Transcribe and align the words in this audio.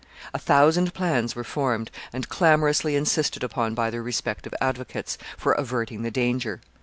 A 0.33 0.39
thousand 0.39 0.95
plans 0.95 1.35
were 1.35 1.43
formed, 1.43 1.91
and 2.11 2.27
clamorously 2.27 2.95
insisted 2.95 3.43
upon 3.43 3.75
by 3.75 3.91
their 3.91 4.01
respective 4.01 4.51
advocates, 4.59 5.15
for 5.37 5.51
averting 5.53 6.01
the 6.01 6.09
danger. 6.09 6.59